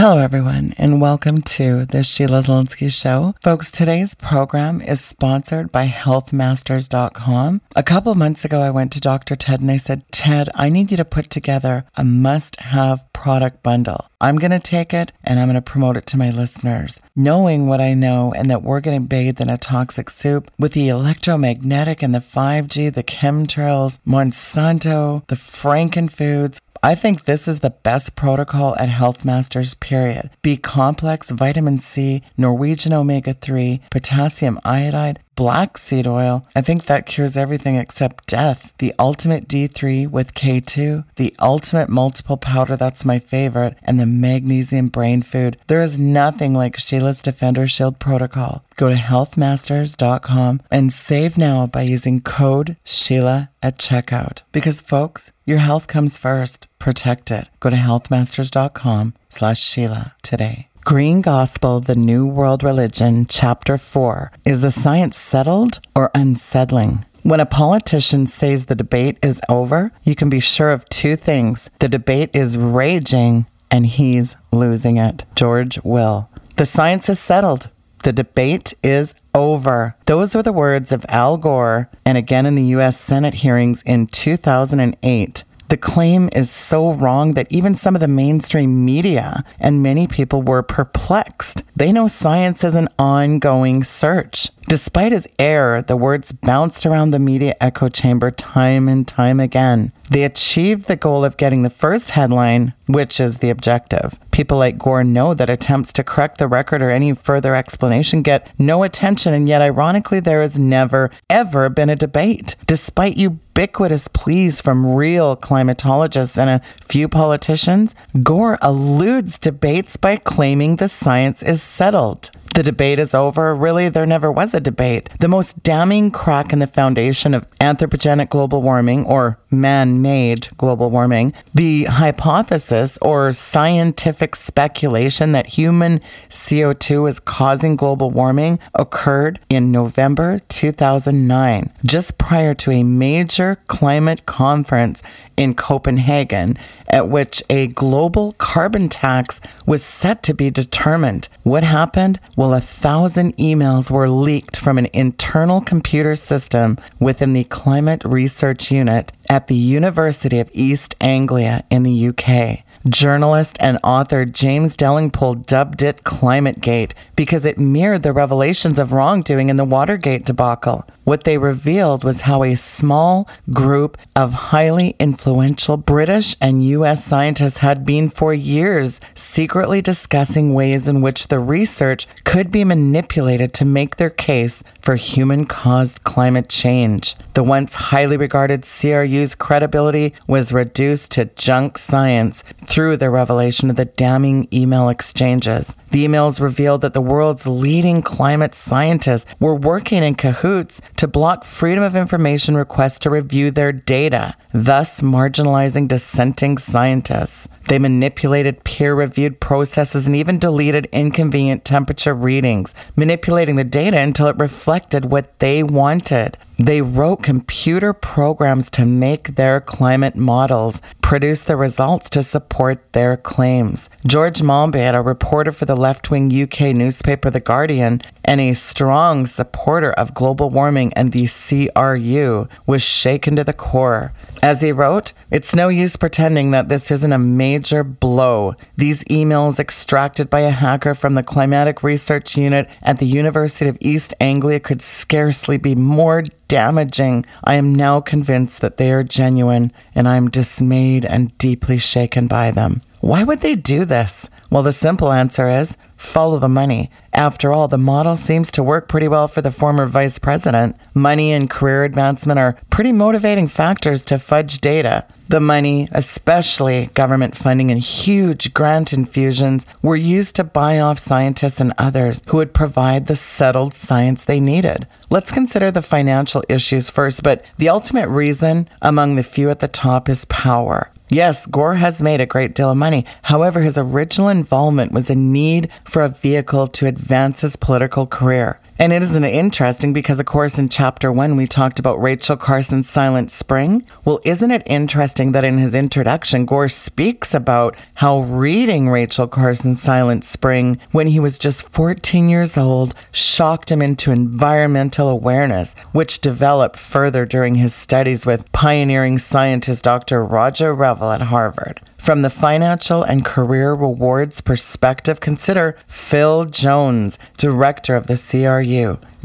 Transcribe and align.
Hello, 0.00 0.18
everyone, 0.18 0.74
and 0.78 1.00
welcome 1.00 1.42
to 1.42 1.84
the 1.84 2.04
Sheila 2.04 2.38
Zilinsky 2.42 2.88
Show. 2.88 3.34
Folks, 3.42 3.72
today's 3.72 4.14
program 4.14 4.80
is 4.80 5.00
sponsored 5.00 5.72
by 5.72 5.88
healthmasters.com. 5.88 7.60
A 7.74 7.82
couple 7.82 8.14
months 8.14 8.44
ago, 8.44 8.60
I 8.60 8.70
went 8.70 8.92
to 8.92 9.00
Dr. 9.00 9.34
Ted 9.34 9.60
and 9.60 9.72
I 9.72 9.76
said, 9.76 10.04
Ted, 10.12 10.50
I 10.54 10.68
need 10.68 10.92
you 10.92 10.96
to 10.98 11.04
put 11.04 11.30
together 11.30 11.84
a 11.96 12.04
must 12.04 12.60
have 12.60 13.12
product 13.12 13.64
bundle. 13.64 14.06
I'm 14.20 14.36
going 14.36 14.52
to 14.52 14.60
take 14.60 14.94
it 14.94 15.10
and 15.24 15.40
I'm 15.40 15.48
going 15.48 15.56
to 15.56 15.62
promote 15.62 15.96
it 15.96 16.06
to 16.06 16.16
my 16.16 16.30
listeners. 16.30 17.00
Knowing 17.16 17.66
what 17.66 17.80
I 17.80 17.94
know 17.94 18.32
and 18.36 18.48
that 18.50 18.62
we're 18.62 18.80
getting 18.80 19.06
bathed 19.06 19.40
in 19.40 19.50
a 19.50 19.58
toxic 19.58 20.10
soup 20.10 20.48
with 20.60 20.74
the 20.74 20.88
electromagnetic 20.88 22.04
and 22.04 22.14
the 22.14 22.20
5G, 22.20 22.94
the 22.94 23.02
chemtrails, 23.02 23.98
Monsanto, 24.06 25.26
the 25.26 25.34
Frankenfoods, 25.34 26.60
I 26.82 26.94
think 26.94 27.24
this 27.24 27.48
is 27.48 27.58
the 27.58 27.70
best 27.70 28.14
protocol 28.14 28.76
at 28.78 28.88
Health 28.88 29.24
Masters, 29.24 29.74
period. 29.74 30.30
B 30.42 30.56
complex, 30.56 31.30
vitamin 31.30 31.80
C, 31.80 32.22
Norwegian 32.36 32.92
omega 32.92 33.34
3, 33.34 33.80
potassium 33.90 34.60
iodide, 34.64 35.18
black 35.38 35.78
seed 35.78 36.04
oil. 36.04 36.44
I 36.56 36.62
think 36.62 36.86
that 36.86 37.06
cures 37.06 37.36
everything 37.36 37.76
except 37.76 38.26
death. 38.26 38.74
The 38.78 38.92
ultimate 38.98 39.46
D3 39.46 40.10
with 40.10 40.34
K2, 40.34 41.04
the 41.14 41.32
ultimate 41.40 41.88
multiple 41.88 42.36
powder, 42.36 42.76
that's 42.76 43.04
my 43.04 43.20
favorite, 43.20 43.76
and 43.84 44.00
the 44.00 44.06
magnesium 44.06 44.88
brain 44.88 45.22
food. 45.22 45.56
There 45.68 45.80
is 45.80 45.96
nothing 45.96 46.54
like 46.54 46.76
Sheila's 46.76 47.22
Defender 47.22 47.68
Shield 47.68 48.00
protocol. 48.00 48.64
Go 48.74 48.88
to 48.88 48.96
healthmasters.com 48.96 50.62
and 50.72 50.92
save 50.92 51.38
now 51.38 51.68
by 51.68 51.82
using 51.82 52.20
code 52.20 52.76
Sheila 52.84 53.50
at 53.62 53.78
checkout. 53.78 54.42
Because 54.50 54.80
folks, 54.80 55.30
your 55.44 55.58
health 55.58 55.86
comes 55.86 56.18
first. 56.18 56.66
Protect 56.80 57.30
it. 57.30 57.48
Go 57.60 57.70
to 57.70 57.76
healthmasters.com 57.76 59.14
slash 59.28 59.60
Sheila 59.60 60.14
today. 60.22 60.68
Green 60.88 61.20
Gospel, 61.20 61.80
the 61.80 61.94
New 61.94 62.26
World 62.26 62.62
Religion, 62.62 63.26
Chapter 63.26 63.76
4 63.76 64.32
Is 64.46 64.62
the 64.62 64.70
science 64.70 65.18
settled 65.18 65.80
or 65.94 66.10
unsettling? 66.14 67.04
When 67.22 67.40
a 67.40 67.44
politician 67.44 68.26
says 68.26 68.64
the 68.64 68.74
debate 68.74 69.18
is 69.22 69.38
over, 69.50 69.92
you 70.04 70.14
can 70.14 70.30
be 70.30 70.40
sure 70.40 70.70
of 70.70 70.88
two 70.88 71.14
things 71.14 71.68
the 71.80 71.90
debate 71.90 72.30
is 72.32 72.56
raging 72.56 73.44
and 73.70 73.84
he's 73.84 74.34
losing 74.50 74.96
it. 74.96 75.26
George 75.36 75.78
Will. 75.84 76.30
The 76.56 76.64
science 76.64 77.10
is 77.10 77.20
settled. 77.20 77.68
The 78.02 78.14
debate 78.14 78.72
is 78.82 79.14
over. 79.34 79.94
Those 80.06 80.34
were 80.34 80.42
the 80.42 80.54
words 80.54 80.90
of 80.90 81.04
Al 81.10 81.36
Gore 81.36 81.90
and 82.06 82.16
again 82.16 82.46
in 82.46 82.54
the 82.54 82.70
U.S. 82.78 82.98
Senate 82.98 83.34
hearings 83.34 83.82
in 83.82 84.06
2008. 84.06 85.44
The 85.68 85.76
claim 85.76 86.30
is 86.32 86.50
so 86.50 86.92
wrong 86.92 87.32
that 87.32 87.46
even 87.50 87.74
some 87.74 87.94
of 87.94 88.00
the 88.00 88.08
mainstream 88.08 88.86
media 88.86 89.44
and 89.60 89.82
many 89.82 90.06
people 90.06 90.40
were 90.40 90.62
perplexed. 90.62 91.62
They 91.76 91.92
know 91.92 92.08
science 92.08 92.64
is 92.64 92.74
an 92.74 92.88
ongoing 92.98 93.84
search. 93.84 94.48
Despite 94.68 95.12
his 95.12 95.26
error, 95.38 95.80
the 95.80 95.96
words 95.96 96.30
bounced 96.30 96.84
around 96.84 97.10
the 97.10 97.18
media 97.18 97.56
echo 97.58 97.88
chamber 97.88 98.30
time 98.30 98.86
and 98.86 99.08
time 99.08 99.40
again. 99.40 99.92
They 100.10 100.24
achieved 100.24 100.88
the 100.88 100.96
goal 100.96 101.24
of 101.24 101.38
getting 101.38 101.62
the 101.62 101.70
first 101.70 102.10
headline, 102.10 102.74
which 102.84 103.18
is 103.18 103.38
the 103.38 103.48
objective. 103.48 104.18
People 104.30 104.58
like 104.58 104.76
Gore 104.76 105.04
know 105.04 105.32
that 105.32 105.48
attempts 105.48 105.90
to 105.94 106.04
correct 106.04 106.36
the 106.36 106.46
record 106.46 106.82
or 106.82 106.90
any 106.90 107.14
further 107.14 107.54
explanation 107.54 108.20
get 108.20 108.52
no 108.58 108.82
attention, 108.82 109.32
and 109.32 109.48
yet, 109.48 109.62
ironically, 109.62 110.20
there 110.20 110.42
has 110.42 110.58
never, 110.58 111.10
ever 111.30 111.70
been 111.70 111.88
a 111.88 111.96
debate. 111.96 112.54
Despite 112.66 113.16
ubiquitous 113.16 114.08
pleas 114.08 114.60
from 114.60 114.94
real 114.94 115.34
climatologists 115.34 116.36
and 116.36 116.50
a 116.50 116.84
few 116.84 117.08
politicians, 117.08 117.94
Gore 118.22 118.58
eludes 118.62 119.38
debates 119.38 119.96
by 119.96 120.16
claiming 120.16 120.76
the 120.76 120.88
science 120.88 121.42
is 121.42 121.62
settled 121.62 122.30
the 122.58 122.62
debate 122.64 122.98
is 122.98 123.14
over. 123.14 123.54
Really, 123.54 123.88
there 123.88 124.04
never 124.04 124.32
was 124.32 124.52
a 124.52 124.57
debate. 124.60 125.10
The 125.20 125.28
most 125.28 125.62
damning 125.62 126.10
crack 126.10 126.52
in 126.52 126.58
the 126.58 126.66
foundation 126.66 127.34
of 127.34 127.50
anthropogenic 127.58 128.30
global 128.30 128.62
warming 128.62 129.04
or 129.04 129.38
man 129.50 130.02
made 130.02 130.48
global 130.56 130.90
warming, 130.90 131.32
the 131.54 131.84
hypothesis 131.84 132.98
or 133.00 133.32
scientific 133.32 134.36
speculation 134.36 135.32
that 135.32 135.46
human 135.46 136.00
CO2 136.28 137.08
is 137.08 137.20
causing 137.20 137.76
global 137.76 138.10
warming 138.10 138.58
occurred 138.74 139.40
in 139.48 139.72
November 139.72 140.38
2009, 140.48 141.70
just 141.84 142.18
prior 142.18 142.54
to 142.54 142.70
a 142.70 142.82
major 142.82 143.58
climate 143.66 144.26
conference 144.26 145.02
in 145.36 145.54
Copenhagen, 145.54 146.58
at 146.88 147.08
which 147.08 147.42
a 147.48 147.68
global 147.68 148.32
carbon 148.38 148.88
tax 148.88 149.40
was 149.66 149.84
set 149.84 150.22
to 150.24 150.34
be 150.34 150.50
determined. 150.50 151.28
What 151.44 151.62
happened? 151.62 152.18
Well, 152.36 152.52
a 152.52 152.60
thousand 152.60 153.36
emails 153.36 153.90
were 153.90 154.08
leaked 154.08 154.56
from 154.58 154.78
an 154.78 154.88
internal 154.92 155.60
computer 155.60 156.16
system 156.16 156.76
within 156.98 157.34
the 157.34 157.44
Climate 157.44 158.04
Research 158.04 158.72
Unit 158.72 159.12
at 159.28 159.46
the 159.46 159.54
University 159.54 160.38
of 160.38 160.50
East 160.52 160.94
Anglia 161.00 161.64
in 161.70 161.82
the 161.82 162.08
UK. 162.08 162.64
Journalist 162.88 163.56
and 163.60 163.78
author 163.82 164.24
James 164.24 164.76
Delingpole 164.76 165.44
dubbed 165.46 165.82
it 165.82 166.04
Climategate 166.04 166.92
because 167.16 167.44
it 167.44 167.58
mirrored 167.58 168.02
the 168.02 168.12
revelations 168.12 168.78
of 168.78 168.92
wrongdoing 168.92 169.48
in 169.48 169.56
the 169.56 169.64
Watergate 169.64 170.24
debacle. 170.24 170.86
What 171.04 171.24
they 171.24 171.38
revealed 171.38 172.04
was 172.04 172.22
how 172.22 172.44
a 172.44 172.54
small 172.54 173.28
group 173.50 173.98
of 174.14 174.32
highly 174.52 174.94
influential 175.00 175.76
British 175.76 176.36
and 176.40 176.62
US 176.62 177.04
scientists 177.04 177.58
had 177.58 177.84
been 177.84 178.10
for 178.10 178.32
years 178.32 179.00
secretly 179.14 179.80
discussing 179.82 180.54
ways 180.54 180.86
in 180.86 181.00
which 181.00 181.28
the 181.28 181.40
research 181.40 182.06
could 182.24 182.50
be 182.50 182.62
manipulated 182.62 183.52
to 183.54 183.64
make 183.64 183.96
their 183.96 184.10
case 184.10 184.62
for 184.80 184.96
human 184.96 185.46
caused 185.46 186.04
climate 186.04 186.48
change. 186.48 187.16
The 187.34 187.42
once 187.42 187.74
highly 187.74 188.16
regarded 188.16 188.62
CRU's 188.62 189.34
credibility 189.34 190.14
was 190.26 190.52
reduced 190.52 191.12
to 191.12 191.24
junk 191.24 191.78
science 191.78 192.44
through 192.58 192.77
the 192.78 193.10
revelation 193.10 193.70
of 193.70 193.76
the 193.76 193.86
damning 193.86 194.46
email 194.52 194.88
exchanges. 194.88 195.74
The 195.90 196.06
emails 196.06 196.40
revealed 196.40 196.82
that 196.82 196.92
the 196.92 197.00
world's 197.00 197.44
leading 197.44 198.02
climate 198.02 198.54
scientists 198.54 199.26
were 199.40 199.54
working 199.54 200.04
in 200.04 200.14
cahoots 200.14 200.80
to 200.98 201.08
block 201.08 201.44
Freedom 201.44 201.82
of 201.82 201.96
Information 201.96 202.56
requests 202.56 203.00
to 203.00 203.10
review 203.10 203.50
their 203.50 203.72
data, 203.72 204.36
thus 204.52 205.00
marginalizing 205.00 205.88
dissenting 205.88 206.56
scientists. 206.56 207.48
They 207.68 207.78
manipulated 207.78 208.64
peer 208.64 208.94
reviewed 208.94 209.40
processes 209.40 210.06
and 210.06 210.16
even 210.16 210.38
deleted 210.38 210.88
inconvenient 210.90 211.66
temperature 211.66 212.14
readings, 212.14 212.74
manipulating 212.96 213.56
the 213.56 213.64
data 213.64 213.98
until 213.98 214.28
it 214.28 214.38
reflected 214.38 215.04
what 215.04 215.38
they 215.38 215.62
wanted. 215.62 216.38
They 216.58 216.80
wrote 216.80 217.22
computer 217.22 217.92
programs 217.92 218.68
to 218.70 218.86
make 218.86 219.36
their 219.36 219.60
climate 219.60 220.16
models 220.16 220.80
produce 221.02 221.42
the 221.42 221.56
results 221.56 222.10
to 222.10 222.22
support 222.22 222.92
their 222.94 223.16
claims. 223.16 223.88
George 224.06 224.40
Monbiot, 224.40 224.94
a 224.94 225.00
reporter 225.00 225.52
for 225.52 225.66
the 225.66 225.76
left 225.76 226.10
wing 226.10 226.32
UK 226.32 226.74
newspaper 226.74 227.30
The 227.30 227.38
Guardian 227.38 228.02
and 228.24 228.40
a 228.40 228.54
strong 228.54 229.26
supporter 229.26 229.92
of 229.92 230.14
global 230.14 230.50
warming 230.50 230.92
and 230.94 231.12
the 231.12 231.28
CRU, 231.28 232.48
was 232.66 232.82
shaken 232.82 233.36
to 233.36 233.44
the 233.44 233.52
core. 233.52 234.12
As 234.42 234.62
he 234.62 234.72
wrote, 234.72 235.12
it's 235.30 235.54
no 235.54 235.68
use 235.68 235.96
pretending 235.96 236.52
that 236.52 236.68
this 236.68 236.90
isn't 236.90 237.12
a 237.12 237.18
major 237.18 237.82
blow. 237.82 238.54
These 238.76 239.04
emails 239.04 239.58
extracted 239.58 240.30
by 240.30 240.40
a 240.40 240.50
hacker 240.50 240.94
from 240.94 241.14
the 241.14 241.22
Climatic 241.22 241.82
Research 241.82 242.36
Unit 242.36 242.68
at 242.82 242.98
the 242.98 243.06
University 243.06 243.68
of 243.68 243.78
East 243.80 244.14
Anglia 244.20 244.60
could 244.60 244.80
scarcely 244.80 245.56
be 245.56 245.74
more 245.74 246.22
damaging. 246.46 247.26
I 247.44 247.54
am 247.54 247.74
now 247.74 248.00
convinced 248.00 248.60
that 248.60 248.76
they 248.76 248.92
are 248.92 249.02
genuine, 249.02 249.72
and 249.94 250.08
I 250.08 250.16
am 250.16 250.30
dismayed 250.30 251.04
and 251.04 251.36
deeply 251.38 251.78
shaken 251.78 252.26
by 252.28 252.50
them. 252.50 252.82
Why 253.00 253.22
would 253.22 253.40
they 253.40 253.54
do 253.54 253.84
this? 253.84 254.28
Well, 254.50 254.62
the 254.62 254.72
simple 254.72 255.12
answer 255.12 255.50
is 255.50 255.76
follow 255.96 256.38
the 256.38 256.48
money. 256.48 256.90
After 257.12 257.52
all, 257.52 257.68
the 257.68 257.76
model 257.76 258.16
seems 258.16 258.50
to 258.52 258.62
work 258.62 258.88
pretty 258.88 259.08
well 259.08 259.28
for 259.28 259.42
the 259.42 259.50
former 259.50 259.84
vice 259.84 260.18
president. 260.18 260.76
Money 260.94 261.32
and 261.32 261.50
career 261.50 261.84
advancement 261.84 262.38
are 262.38 262.56
pretty 262.70 262.92
motivating 262.92 263.48
factors 263.48 264.02
to 264.06 264.18
fudge 264.18 264.60
data. 264.60 265.04
The 265.28 265.40
money, 265.40 265.88
especially 265.92 266.86
government 266.94 267.36
funding 267.36 267.70
and 267.70 267.80
huge 267.80 268.54
grant 268.54 268.94
infusions, 268.94 269.66
were 269.82 269.96
used 269.96 270.36
to 270.36 270.44
buy 270.44 270.78
off 270.78 270.98
scientists 270.98 271.60
and 271.60 271.74
others 271.76 272.22
who 272.28 272.38
would 272.38 272.54
provide 272.54 273.06
the 273.06 273.16
settled 273.16 273.74
science 273.74 274.24
they 274.24 274.40
needed. 274.40 274.86
Let's 275.10 275.32
consider 275.32 275.70
the 275.70 275.82
financial 275.82 276.42
issues 276.48 276.88
first, 276.88 277.22
but 277.22 277.44
the 277.58 277.68
ultimate 277.68 278.08
reason 278.08 278.68
among 278.80 279.16
the 279.16 279.22
few 279.22 279.50
at 279.50 279.60
the 279.60 279.68
top 279.68 280.08
is 280.08 280.24
power. 280.26 280.90
Yes, 281.10 281.46
Gore 281.46 281.76
has 281.76 282.02
made 282.02 282.20
a 282.20 282.26
great 282.26 282.54
deal 282.54 282.70
of 282.70 282.76
money. 282.76 283.06
However, 283.22 283.60
his 283.62 283.78
original 283.78 284.28
involvement 284.28 284.92
was 284.92 285.08
a 285.08 285.14
need 285.14 285.70
for 285.84 286.02
a 286.02 286.10
vehicle 286.10 286.66
to 286.68 286.86
advance 286.86 287.40
his 287.40 287.56
political 287.56 288.06
career. 288.06 288.60
And 288.80 288.92
it 288.92 289.02
isn't 289.02 289.24
interesting 289.24 289.92
because, 289.92 290.20
of 290.20 290.26
course, 290.26 290.56
in 290.56 290.68
chapter 290.68 291.10
one, 291.10 291.36
we 291.36 291.48
talked 291.48 291.80
about 291.80 292.00
Rachel 292.00 292.36
Carson's 292.36 292.88
Silent 292.88 293.28
Spring. 293.32 293.84
Well, 294.04 294.20
isn't 294.24 294.52
it 294.52 294.62
interesting 294.66 295.32
that 295.32 295.42
in 295.42 295.58
his 295.58 295.74
introduction, 295.74 296.46
Gore 296.46 296.68
speaks 296.68 297.34
about 297.34 297.74
how 297.96 298.20
reading 298.20 298.88
Rachel 298.88 299.26
Carson's 299.26 299.82
Silent 299.82 300.22
Spring 300.22 300.78
when 300.92 301.08
he 301.08 301.18
was 301.18 301.40
just 301.40 301.68
14 301.68 302.28
years 302.28 302.56
old 302.56 302.94
shocked 303.10 303.72
him 303.72 303.82
into 303.82 304.12
environmental 304.12 305.08
awareness, 305.08 305.74
which 305.90 306.20
developed 306.20 306.78
further 306.78 307.26
during 307.26 307.56
his 307.56 307.74
studies 307.74 308.26
with 308.26 308.50
pioneering 308.52 309.18
scientist 309.18 309.82
Dr. 309.82 310.24
Roger 310.24 310.72
Revelle 310.72 311.16
at 311.16 311.22
Harvard. 311.22 311.80
From 311.98 312.22
the 312.22 312.30
financial 312.30 313.02
and 313.02 313.24
career 313.24 313.74
rewards 313.74 314.40
perspective, 314.40 315.18
consider 315.18 315.76
Phil 315.88 316.44
Jones, 316.44 317.18
director 317.36 317.96
of 317.96 318.06
the 318.06 318.16
CRU. 318.16 318.67